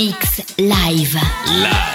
Mix 0.00 0.40
Live. 0.56 1.14
Live. 1.60 1.89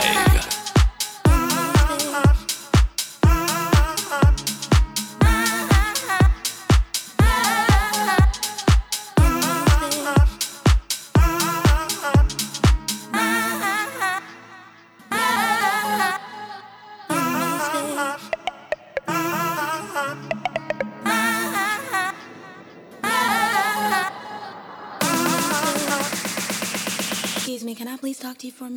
For 28.52 28.66
a 28.66 28.70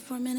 for 0.00 0.14
a 0.16 0.20
minute? 0.20 0.35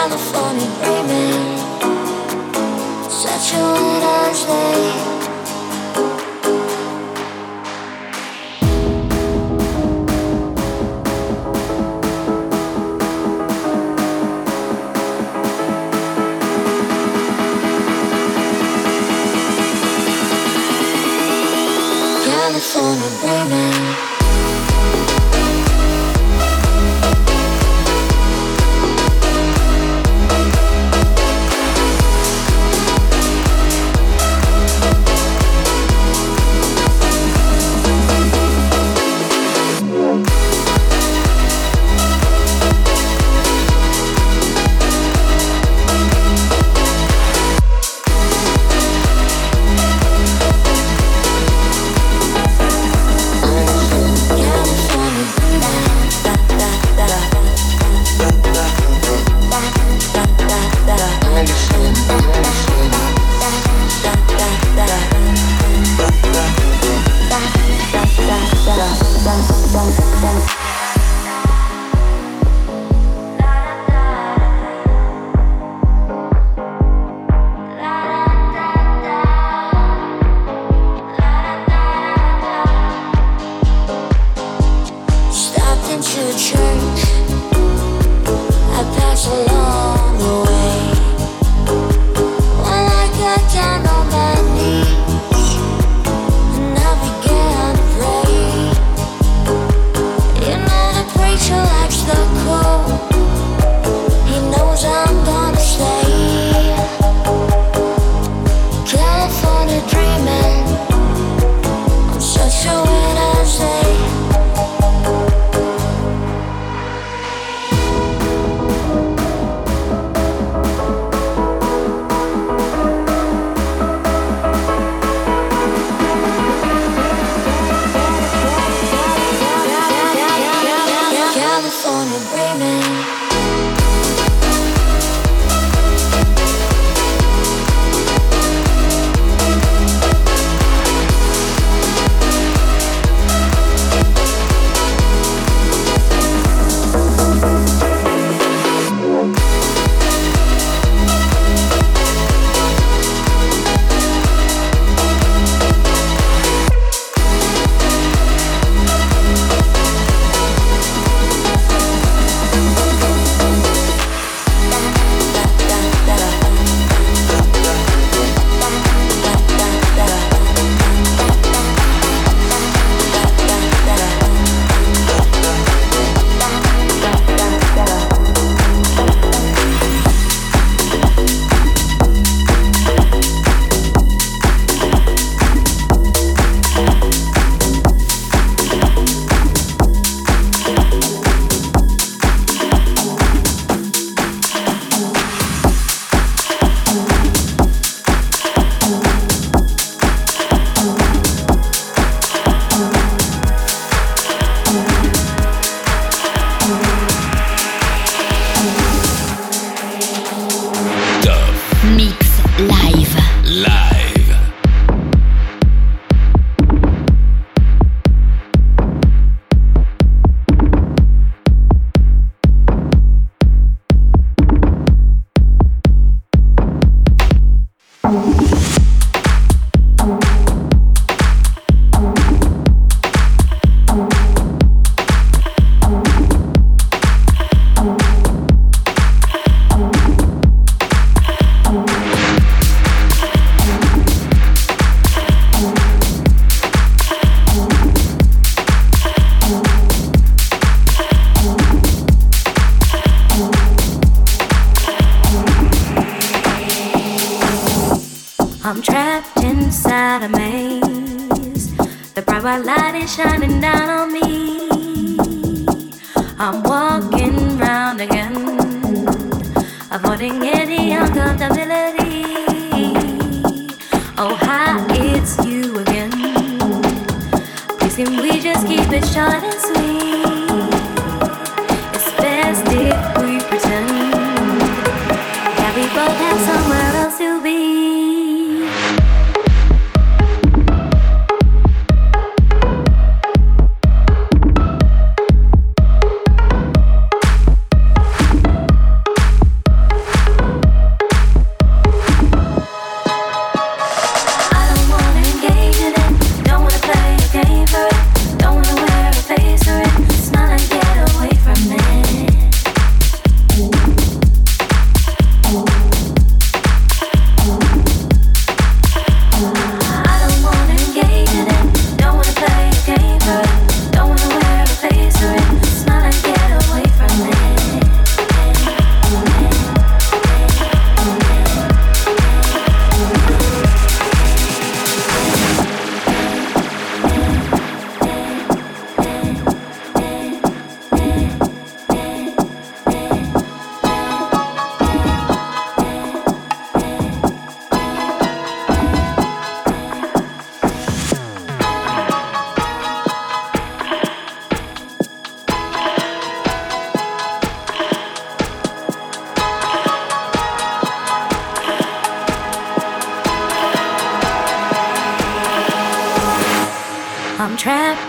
California 0.00 0.70
dreaming, 0.80 1.58
such 3.10 3.54
a 3.54 3.62
winter's 3.72 4.44
day. 4.44 5.17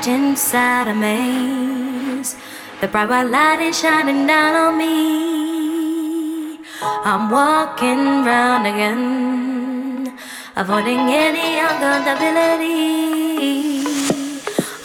inside 0.09 0.87
a 0.87 0.95
maze. 0.95 2.35
The 2.81 2.87
bright 2.87 3.09
white 3.09 3.29
light 3.29 3.61
is 3.61 3.79
shining 3.79 4.25
down 4.25 4.55
on 4.55 4.77
me. 4.77 6.57
I'm 6.81 7.29
walking 7.29 8.25
round 8.25 8.65
again, 8.65 10.17
avoiding 10.55 11.01
any 11.25 11.59
uncomfortability. 11.67 13.85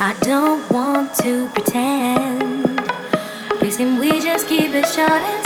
I 0.00 0.12
don't 0.20 0.68
want 0.70 1.14
to 1.24 1.48
pretend. 1.54 2.82
Please, 3.58 3.76
can 3.76 3.98
we 3.98 4.20
just 4.20 4.48
keep 4.48 4.74
it 4.74 4.86
short 4.86 5.22
and 5.32 5.43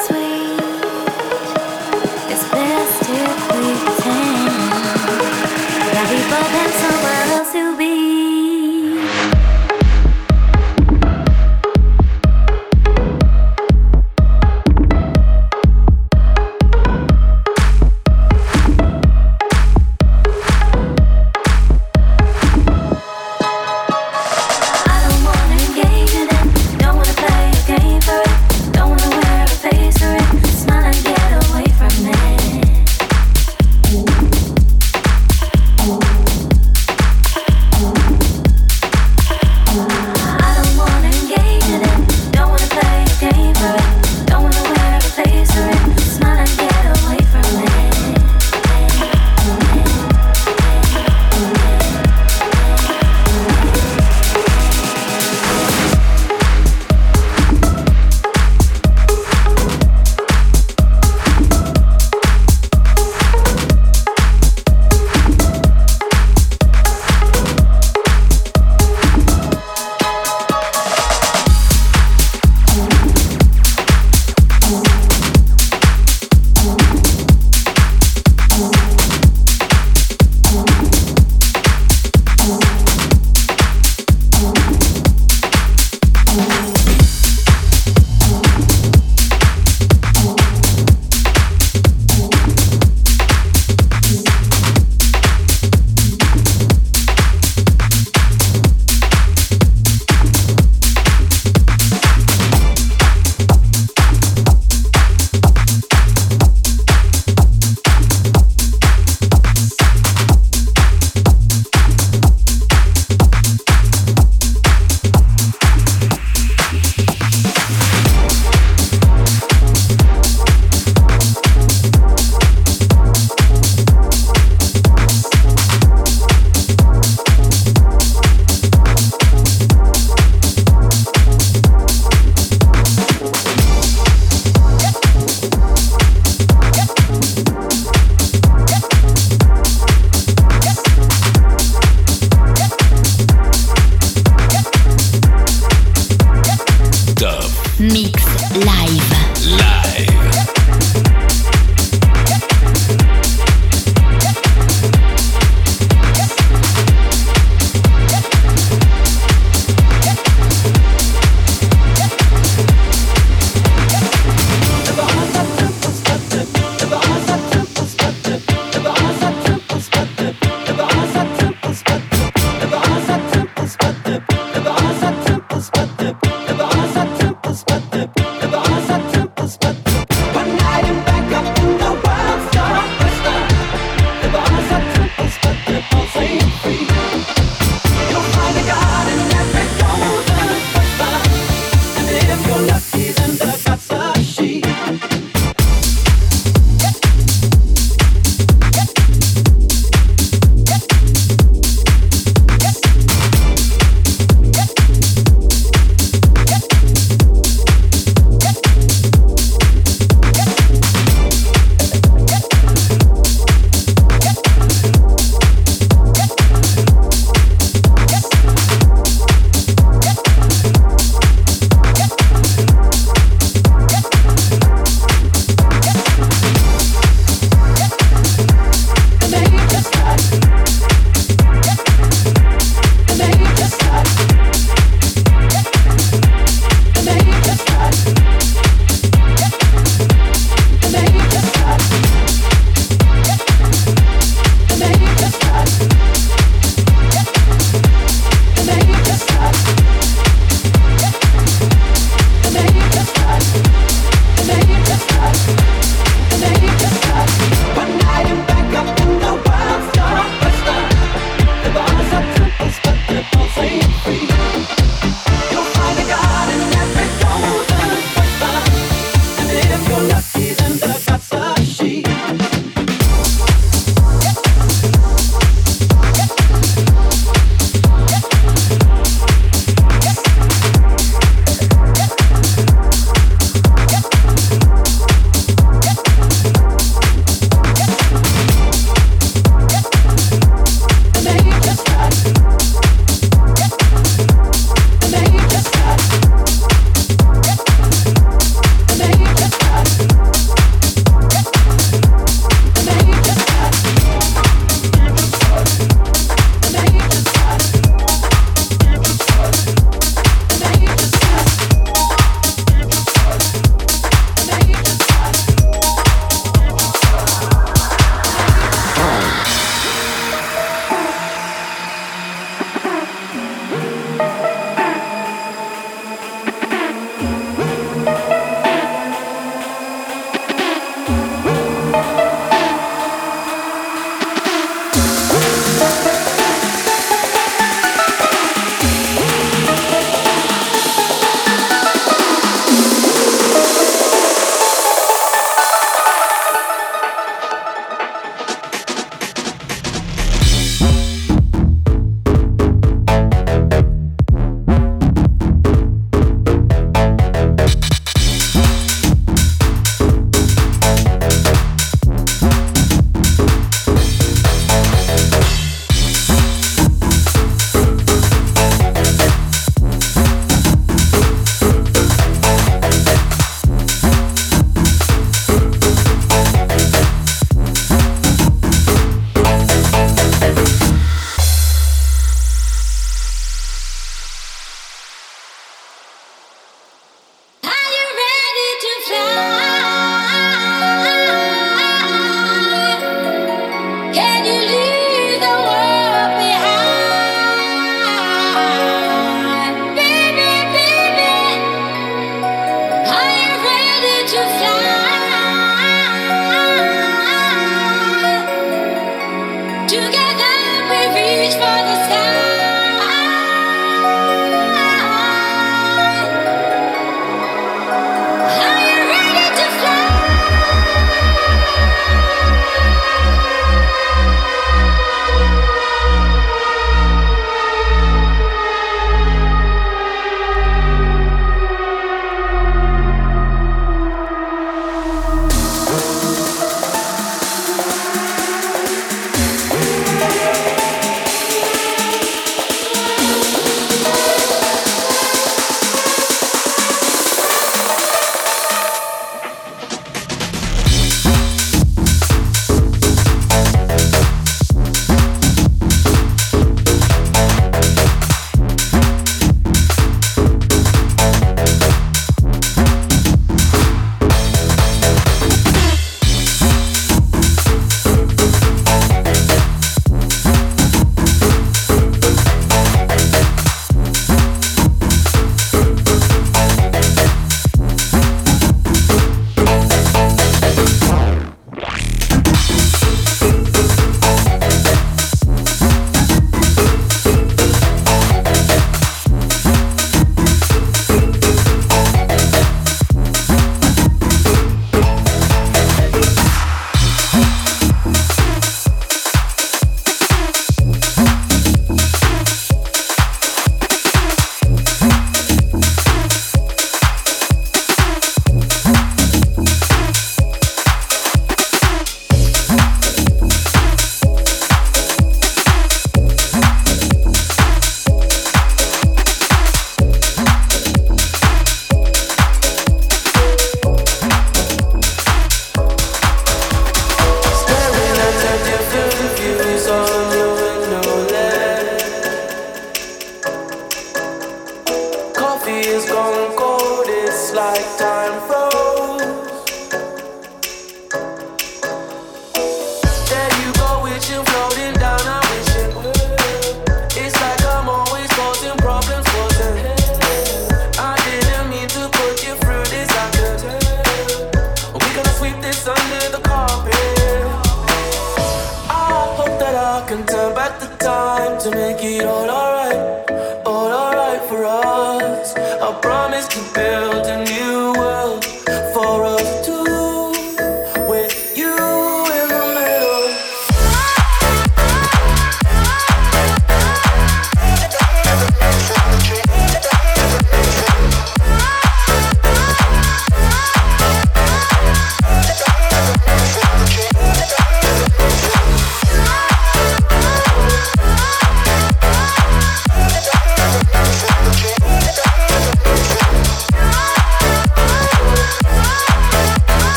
see 535.69 535.90
is 535.90 536.04
gone 536.06 536.56
cold, 536.56 537.06
it's 537.08 537.52
like 537.52 538.08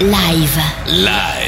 live. 0.00 0.56
Live. 0.86 1.39